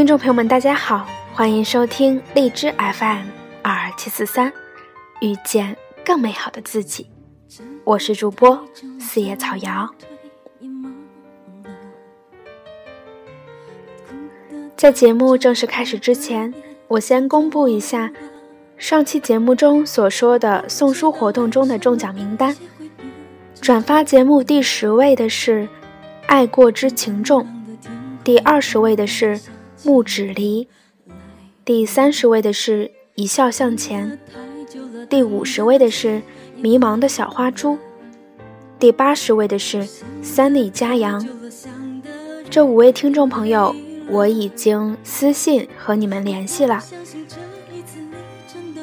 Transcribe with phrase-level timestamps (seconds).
[0.00, 3.26] 听众朋友们，大家好，欢迎收听荔枝 FM
[3.60, 4.50] 二二七四三，
[5.20, 7.06] 遇见更美好的自己。
[7.84, 8.66] 我是主播
[8.98, 9.86] 四叶草瑶。
[14.74, 16.54] 在节目正式开始之前，
[16.88, 18.10] 我先公布一下
[18.78, 22.56] 上期节目中所说的送书活动中的中奖名单。
[23.60, 25.68] 转发节目第十位的是
[26.26, 27.46] 爱过之情重，
[28.24, 29.38] 第二十位的是。
[29.82, 30.68] 木纸梨，
[31.64, 34.18] 第三十位的是一笑向前，
[35.08, 36.20] 第五十位的是
[36.56, 37.78] 迷茫的小花猪，
[38.78, 39.88] 第八十位的是
[40.22, 41.26] 三里佳阳。
[42.50, 43.74] 这五位听众朋友，
[44.08, 46.82] 我已经私信和你们联系了。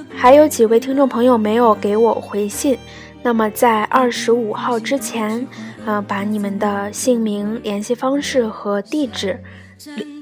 [0.09, 2.75] 还有几位听众朋友没有给我回信，
[3.21, 5.47] 那么在二十五号之前，
[5.85, 9.39] 呃，把你们的姓名、联系方式和地址。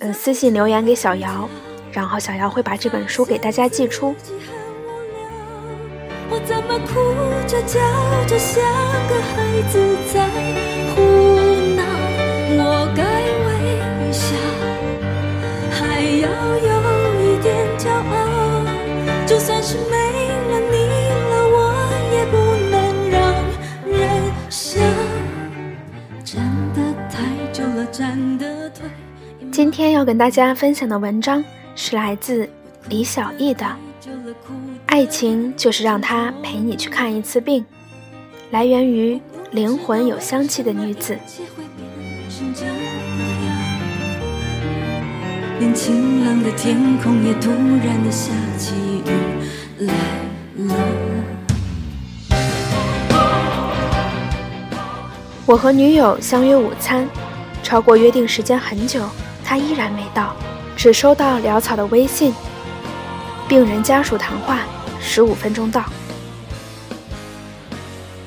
[0.01, 1.47] 呃，私信留言给小姚，
[1.91, 4.13] 然后小姚会把这本书给大家寄出。
[6.29, 6.93] 我怎么哭
[7.47, 7.79] 着叫
[8.27, 8.61] 着像
[9.07, 9.79] 个孩子
[10.11, 10.27] 在
[10.93, 11.01] 胡
[11.75, 11.83] 闹？
[12.57, 13.01] 我该
[13.45, 14.35] 微笑，
[15.71, 16.69] 还要有
[17.21, 18.13] 一点骄傲。
[19.25, 19.95] 就算是没
[20.51, 20.75] 了你
[21.29, 21.57] 了，我
[22.11, 22.35] 也不
[22.69, 22.75] 能
[23.09, 23.15] 让
[23.89, 23.97] 人
[24.49, 24.83] 想。
[26.23, 26.77] 站得
[27.09, 27.13] 太
[27.53, 28.89] 久了，站得腿。
[29.52, 31.44] 今天要跟大家分享的文章
[31.75, 32.50] 是来自
[32.89, 33.66] 李小艺的
[34.86, 37.61] 《爱情就是让他陪你去看一次病》，
[38.52, 39.19] 来源于
[39.52, 41.17] 灵魂有香气的女子。
[45.59, 48.73] 连晴朗的天空也突然的下起
[49.06, 49.94] 雨来
[50.58, 50.75] 了。
[55.45, 57.07] 我和女友相约午餐，
[57.63, 59.01] 超过约定时间很久。
[59.45, 60.35] 他依然没到，
[60.75, 62.33] 只收到潦草的微信。
[63.47, 64.61] 病人家属谈话，
[65.00, 65.85] 十五分钟到。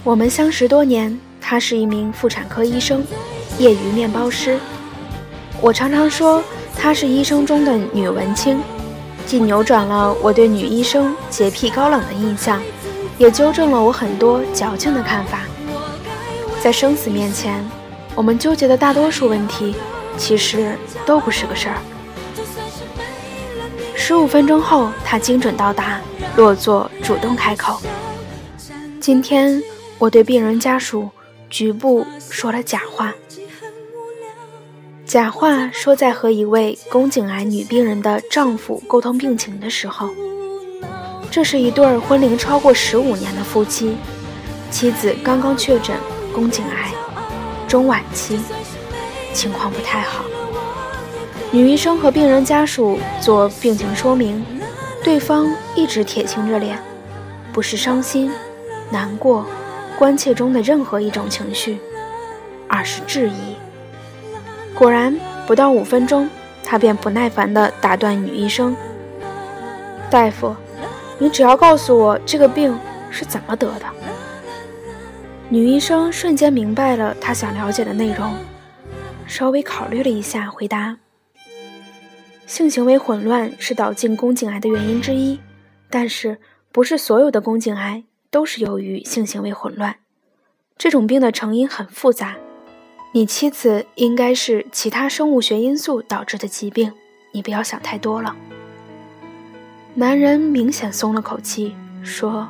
[0.05, 3.05] 我们相识多年，他是一名妇产科医生，
[3.59, 4.59] 业余面包师。
[5.61, 6.41] 我常常说
[6.77, 8.61] 他是医生中的女文青，
[9.27, 12.63] 既扭转了我对女医生洁癖高冷的印象，
[13.19, 15.41] 也纠正了我很多矫情的看法。
[16.63, 17.69] 在生死面前，
[18.15, 19.75] 我们纠结的大多数问题。
[20.19, 21.79] 其实都不是个事儿。
[23.95, 26.01] 十五分钟后，他精准到达，
[26.37, 27.81] 落座，主动开口
[29.01, 29.63] ：“今天
[29.99, 31.09] 我对病人家属
[31.49, 33.15] 局部说了假话。
[35.07, 40.11] 假话说在和一位宫颈癌女病人的丈夫沟通病情的时候。
[41.31, 43.97] 这是一对婚龄超过十五年的夫妻，
[44.71, 45.95] 妻子刚刚确诊
[46.33, 46.91] 宫颈癌，
[47.67, 48.39] 中晚期。”
[49.39, 50.25] 情况不太好，
[51.53, 54.45] 女医生和病人家属做病情说明，
[55.05, 56.77] 对方一直铁青着脸，
[57.53, 58.33] 不是伤心、
[58.91, 59.47] 难过、
[59.97, 61.79] 关切中的任何一种情绪，
[62.67, 63.55] 而是质疑。
[64.75, 65.17] 果然，
[65.47, 66.29] 不到五分钟，
[66.65, 68.77] 他便不耐烦地打断女医生
[70.11, 70.57] ：“大夫，
[71.17, 72.77] 你只要告诉我这个病
[73.09, 73.87] 是怎么得的。”
[75.49, 78.35] 女医生瞬间明白了他想了解的内容。
[79.29, 80.97] 稍微考虑了一下，回答
[82.47, 85.39] ：“性行为混乱是导致宫颈癌的原因之一，
[85.91, 86.39] 但是
[86.73, 89.97] 不是所有的宫颈癌都是由于性行为混乱。
[90.79, 92.37] 这种病的成因很复杂，
[93.13, 96.93] 你妻子应该是其他生物学因素导致的疾病，
[97.33, 98.35] 你不要想太多了。”
[99.95, 102.49] 男人明显松了口气，说：“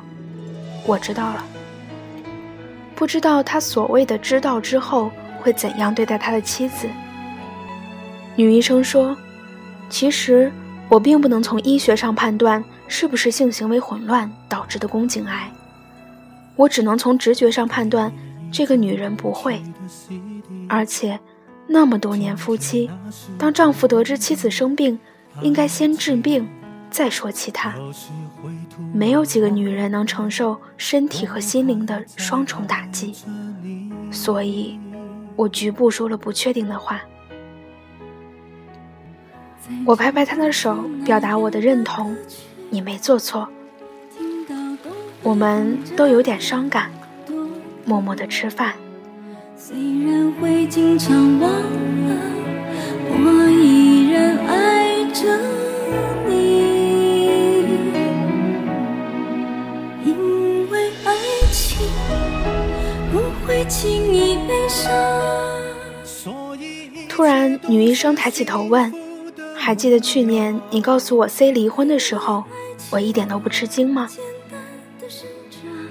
[0.87, 1.45] 我知道了。”
[2.95, 5.11] 不知道他所谓的“知道”之后。
[5.41, 6.87] 会怎样对待他的妻子？
[8.35, 9.17] 女医生说
[9.89, 10.49] ：“其实
[10.87, 15.51] 我并不能从医学上判断是不是性行为混乱导致的宫颈癌，
[16.55, 18.09] 我只能从直觉上判断
[18.49, 19.61] 这个女人不会。
[20.69, 21.19] 而且
[21.67, 22.89] 那么多年夫妻，
[23.37, 24.97] 当丈夫得知妻子生病，
[25.41, 26.47] 应该先治病，
[26.89, 27.75] 再说其他。
[28.93, 33.13] 没有几个女人能承受身体和心灵的双重打击，
[34.11, 34.79] 所以。”
[35.39, 36.99] 我局部说了不确定的话，
[39.85, 40.75] 我拍拍他的手，
[41.05, 42.13] 表达我的认同。
[42.69, 43.47] 你没做错，
[45.23, 46.91] 我们都有点伤感，
[47.85, 48.73] 默默的吃饭。
[49.55, 52.17] 虽然会经常忘了，
[53.07, 55.25] 我依然爱着
[67.09, 68.93] 突然，女医生抬起头问
[69.53, 72.45] ：“还记得去年你告诉我 C 离婚的时候，
[72.89, 74.07] 我一点都不吃惊吗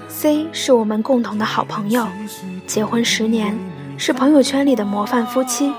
[0.08, 2.06] ？C 是我们共同的好朋友，
[2.66, 3.54] 结婚十年，
[3.98, 5.70] 是朋友圈里的模范夫妻。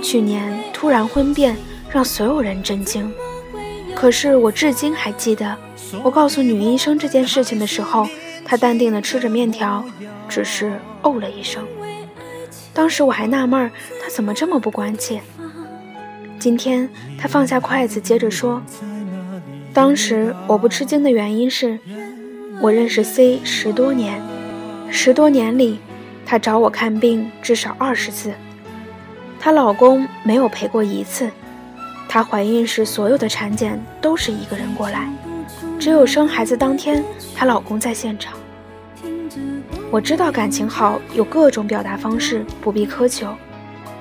[0.00, 1.56] 去年突然婚变，
[1.90, 3.12] 让所有人震惊。
[3.96, 5.56] 可是我至今还记得，
[6.04, 8.06] 我告诉女医生这件事情的时候，
[8.46, 9.84] 她淡定地吃着面条，
[10.28, 11.66] 只是哦了一声。
[12.72, 13.70] 当时我还纳闷儿，
[14.02, 15.20] 她怎么这么不关切。
[16.38, 16.88] 今天
[17.18, 18.62] 他放下筷子，接着说
[19.72, 21.78] ：“当时我不吃惊的原因是，
[22.60, 24.20] 我认识 C 十多年，
[24.90, 25.80] 十多年里，
[26.26, 28.32] 她找我看病至少二十次，
[29.40, 31.30] 她老公没有陪过一次。
[32.06, 35.10] 她怀孕时所有的产检都是一个人过来，
[35.86, 37.00] 只有生孩子当天，
[37.32, 38.36] 她老公在现场。
[39.88, 43.28] 我知道感情好有各种表达方式，不必苛求，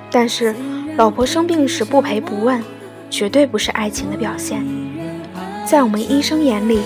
[0.09, 0.55] 但是。”
[0.97, 2.63] 老婆生病时不陪不问，
[3.07, 4.65] 绝对不是爱情的表现。
[5.63, 6.81] 在我们医生眼里，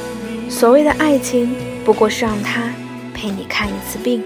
[0.50, 1.56] 所谓的爱情
[1.86, 2.69] 不过是让他
[3.13, 4.22] 陪你看一次病。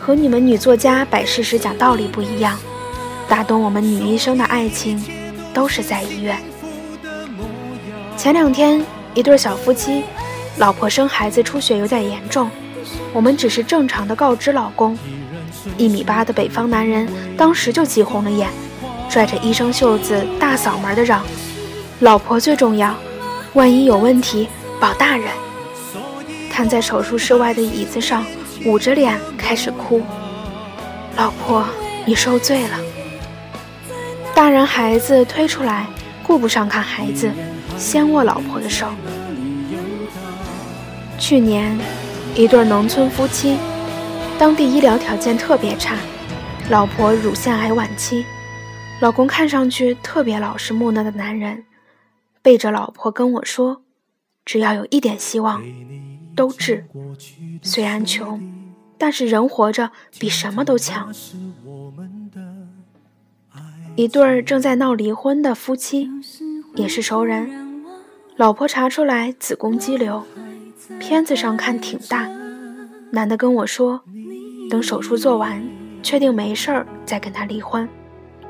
[0.00, 2.58] 和你们女作家摆事实讲道理不一样，
[3.28, 5.00] 打动我们女医生的爱情，
[5.52, 6.36] 都是在医院。
[8.24, 8.82] 前两天，
[9.12, 10.02] 一对小夫妻，
[10.56, 12.50] 老婆生孩子出血有点严重，
[13.12, 14.96] 我们只是正常的告知老公。
[15.76, 17.06] 一米八的北方男人
[17.36, 18.48] 当时就急红了眼，
[19.10, 21.22] 拽着医生袖子，大嗓门的嚷
[22.00, 22.94] ：“老婆最重要，
[23.52, 24.48] 万一有问题，
[24.80, 25.28] 保大人。”
[26.50, 28.24] 瘫在手术室外的椅子上，
[28.64, 30.00] 捂着脸开始哭
[31.14, 31.62] ：“老婆，
[32.06, 32.78] 你受罪了。”
[34.34, 35.86] 大人孩子推出来，
[36.22, 37.30] 顾不上看孩子，
[37.78, 38.88] 先握老婆的手。
[41.18, 41.78] 去年，
[42.34, 43.56] 一对农村夫妻。
[44.36, 45.96] 当地医疗条件特别差，
[46.68, 48.24] 老婆乳腺癌晚期，
[49.00, 51.64] 老公看上去特别老实木讷的男人，
[52.42, 53.82] 背着老婆跟我说
[54.44, 55.62] ：“只要有一点希望，
[56.34, 56.84] 都治。
[57.62, 58.42] 虽然穷，
[58.98, 61.14] 但是人活着比什么都强。”
[63.94, 66.10] 一对儿正在闹离婚的夫妻，
[66.74, 67.63] 也是熟人，
[68.36, 70.24] 老婆查出来子宫肌瘤，
[70.98, 72.28] 片子上看挺大，
[73.12, 74.02] 男的跟我说。
[74.70, 75.62] 等手术做完，
[76.02, 77.88] 确定没事儿再跟他离婚。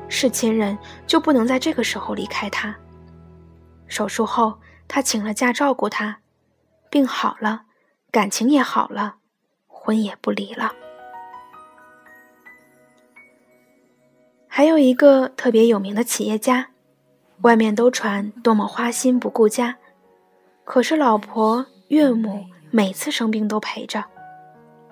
[0.07, 2.75] 是亲人就不能在这个时候离开他。
[3.87, 6.19] 手术后，他请了假照顾他，
[6.89, 7.63] 病好了，
[8.09, 9.17] 感情也好了，
[9.67, 10.71] 婚也不离了。
[14.47, 16.69] 还有一个特别有名的企业家，
[17.41, 19.77] 外面都传多么花心不顾家，
[20.63, 24.05] 可是老婆岳母每次生病都陪着。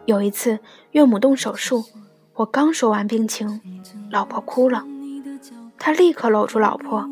[0.06, 0.60] 有一次，
[0.92, 1.86] 岳母动手术，
[2.34, 3.62] 我刚说完病情，
[4.12, 4.84] 老婆哭了，
[5.80, 7.10] 他立刻搂住老婆，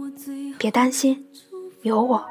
[0.57, 1.25] 别担心，
[1.81, 2.25] 有我。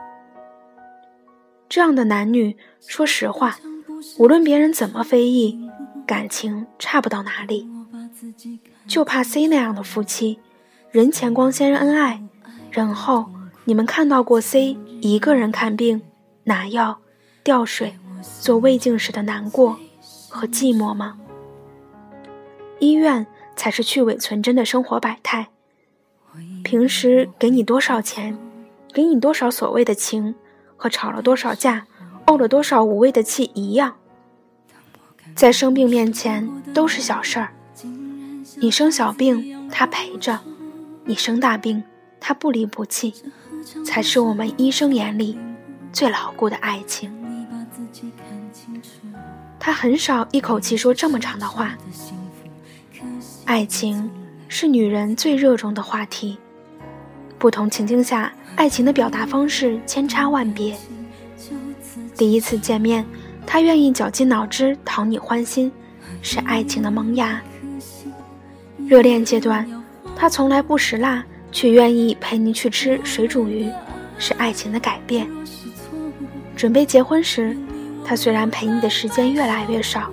[1.68, 3.58] 这样的男女，说实话，
[4.18, 5.70] 无论别人怎么非议，
[6.06, 7.68] 感情差不到哪里，
[8.86, 10.38] 就怕 C 那样的夫妻，
[10.90, 12.22] 人前光鲜恩爱，
[12.70, 13.26] 然后
[13.64, 16.02] 你们看到过 C 一个人看病、
[16.44, 16.98] 拿药、
[17.42, 17.96] 吊水、
[18.40, 19.78] 做胃镜时的难过。
[20.32, 21.18] 和寂寞吗？
[22.78, 25.48] 医院才是去伪存真的生活百态。
[26.62, 28.38] 平时给你多少钱，
[28.92, 30.36] 给你多少所谓的情，
[30.76, 31.88] 和吵了多少架，
[32.24, 33.96] 怄了多少无谓的气一样。
[35.34, 37.52] 在生病面前都是小事儿。
[38.60, 40.38] 你生小病，他陪着；
[41.04, 41.82] 你生大病，
[42.20, 43.14] 他不离不弃，
[43.84, 45.38] 才是我们医生眼里
[45.92, 47.10] 最牢固的爱情。
[49.58, 51.76] 他很少一口气说这么长的话。
[53.44, 54.08] 爱情
[54.48, 56.38] 是女人最热衷的话题，
[57.38, 60.76] 不同情境下，爱情的表达方式千差万别。
[62.16, 63.04] 第一次见面，
[63.46, 65.72] 他愿意绞尽脑汁讨你欢心，
[66.22, 67.40] 是爱情的萌芽。
[68.86, 69.66] 热恋阶段，
[70.14, 73.68] 他从来不食辣，却愿意陪你去吃水煮鱼，
[74.18, 75.28] 是爱情的改变。
[76.56, 77.56] 准备结婚时。
[78.02, 80.10] 他虽然陪你的时间越来越少，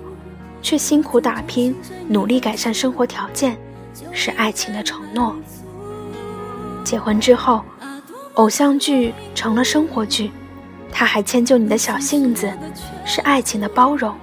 [0.62, 1.74] 却辛苦打拼，
[2.06, 3.56] 努力改善生活条件，
[4.12, 5.34] 是爱情的承诺。
[6.84, 7.64] 结婚之后，
[8.34, 10.30] 偶像剧成了生活剧，
[10.92, 12.52] 他还迁就你的小性子，
[13.04, 14.14] 是爱情的包容。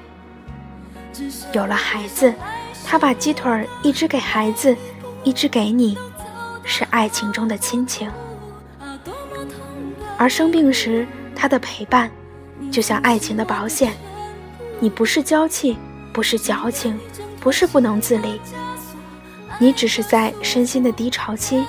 [1.52, 2.34] 有了孩子，
[2.86, 4.74] 他把鸡腿一只给孩子，
[5.24, 5.98] 一只给你，
[6.66, 8.12] 是爱情中的亲情。
[10.18, 12.12] 而生病时，他的陪伴。
[12.72, 13.94] 就像爱情的保险，
[14.80, 15.78] 你不是娇气，
[16.14, 16.98] 不是矫情，
[17.40, 18.40] 不是不能自理，
[19.60, 21.66] 你只是在身心的低潮期，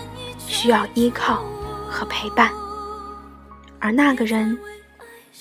[0.46, 1.44] 需要依靠
[1.90, 2.52] 和陪伴，
[3.80, 4.56] 而那个人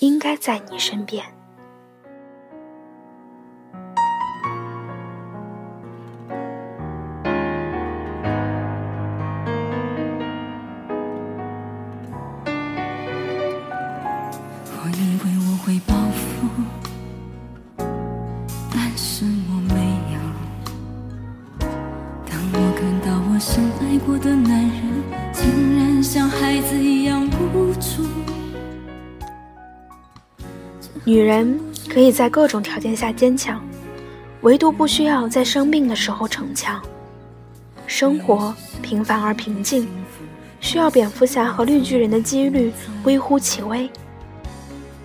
[0.00, 1.24] 应该在你身边。
[23.98, 28.06] 过的男人竟然像孩子一样无助
[31.04, 33.62] 女人可以在各种条件下坚强，
[34.40, 36.82] 唯独不需要在生病的时候逞强。
[37.86, 39.86] 生活平凡而平静，
[40.60, 42.72] 需要蝙蝠侠和绿巨人的几率
[43.04, 43.88] 微乎其微。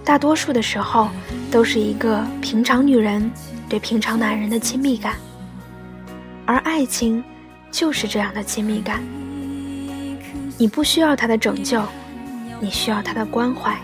[0.04, 1.10] 大多数的时候，
[1.52, 3.32] 都是一个平常女人
[3.70, 5.14] 对平常男人的亲密感，
[6.48, 7.24] 而爱情
[7.72, 9.02] 就是这样的亲密感。
[10.58, 11.82] 你不需要他的拯救，
[12.60, 13.76] 你需要他的关怀。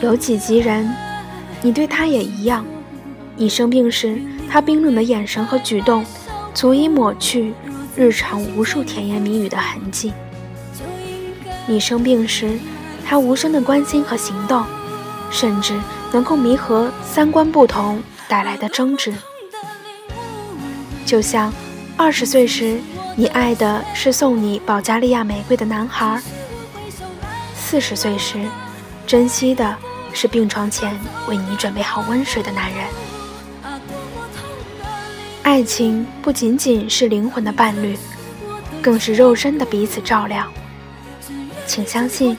[0.00, 0.88] 有己及人，
[1.60, 2.64] 你对他也一样。
[3.36, 6.04] 你生病时，他冰冷的眼神和举动，
[6.54, 7.52] 足以抹去
[7.96, 10.12] 日常无数甜言蜜语的痕迹。
[11.66, 12.58] 你生病时，
[13.04, 14.64] 他无声的关心和行动，
[15.30, 15.78] 甚至
[16.12, 19.12] 能够弥合三观不同带来的争执。
[21.04, 21.52] 就像
[21.96, 22.80] 二十岁时，
[23.16, 26.20] 你爱的是送你保加利亚玫瑰的男孩；
[27.54, 28.38] 四十岁时，
[29.06, 29.76] 珍惜的。
[30.16, 30.96] 是病床前
[31.28, 32.84] 为你准备好温水的男人。
[35.42, 37.98] 爱情不仅仅是灵魂的伴侣，
[38.80, 40.46] 更是肉身的彼此照料。
[41.66, 42.38] 请相信，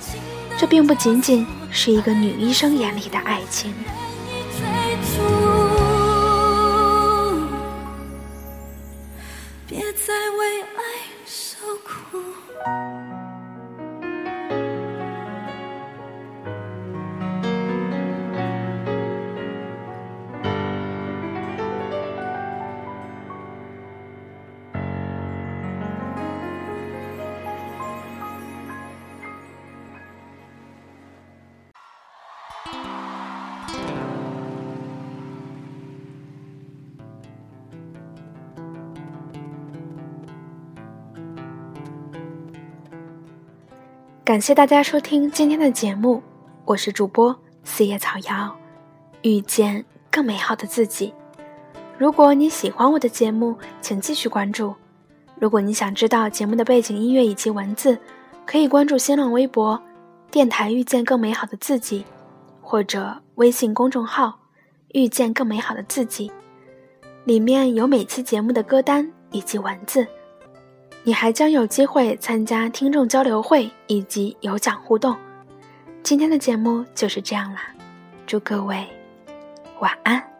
[0.57, 3.73] 这并不仅仅是一个女医生眼里的爱情。
[44.35, 46.21] 感谢大家收听今天的节目，
[46.65, 48.53] 我是主播四叶草瑶，
[49.21, 51.13] 遇见更美好的自己。
[51.97, 54.75] 如果你喜欢我的节目，请继续关注。
[55.39, 57.97] 如果你想知道节目的背景音乐以及文字，
[58.45, 59.81] 可以关注新浪微博
[60.29, 62.03] “电台遇见更美好的自己”，
[62.59, 64.37] 或者微信公众号
[64.91, 66.29] “遇见更美好的自己”，
[67.23, 70.05] 里面有每期节目的歌单以及文字。
[71.07, 75.15] 你还将有机会参加听众交流会以及有奖互动。
[76.01, 77.61] 今天的节目就是这样啦，
[78.25, 78.83] 祝各位
[79.79, 80.34] 晚安。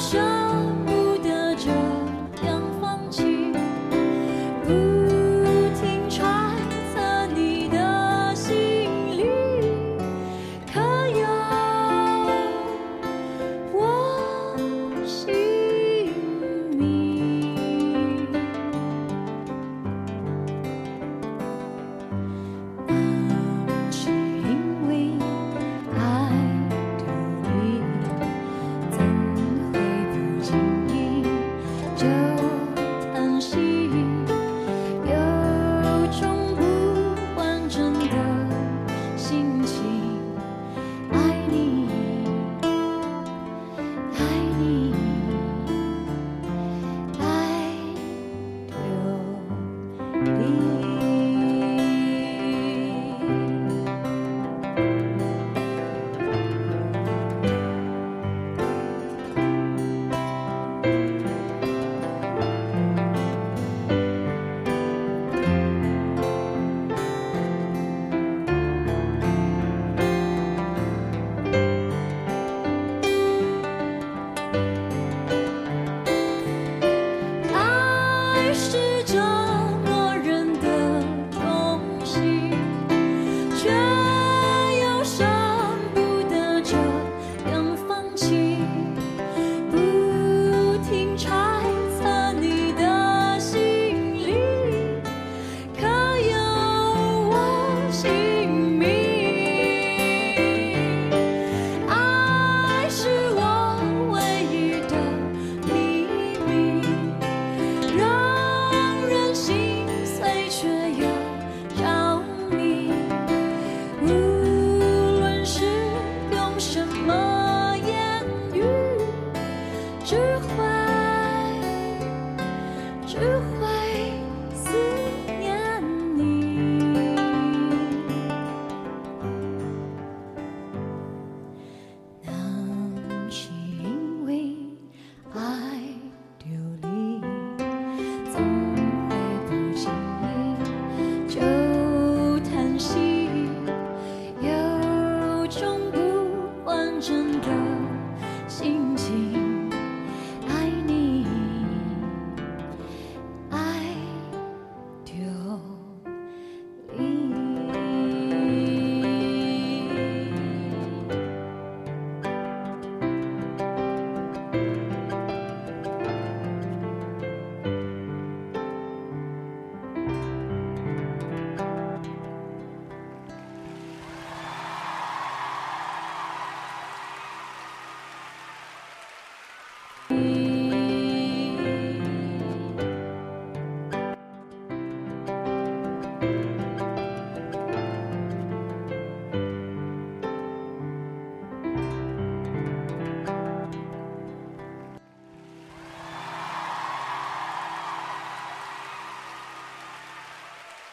[0.00, 0.79] 手。